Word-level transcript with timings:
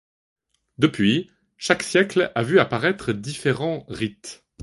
Depuis, 0.79 1.29
chaque 1.57 1.83
siècle 1.83 2.31
a 2.33 2.41
vu 2.41 2.57
apparaître 2.59 3.13
différents 3.13 3.85
rites. 3.87 4.43